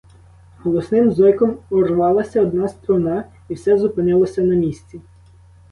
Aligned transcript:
Голосним 0.63 1.11
зойком 1.11 1.51
урвалася 1.69 2.41
одна 2.41 2.67
струна, 2.67 3.23
і 3.49 3.53
все 3.53 3.77
зупинилося 3.77 4.41
на 4.41 4.55
місці. 4.55 5.01